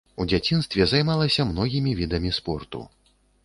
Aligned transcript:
У 0.23 0.25
дзяцінстве 0.31 0.87
займалася 0.93 1.47
многімі 1.51 1.95
відамі 2.03 2.35
спорту. 2.41 2.85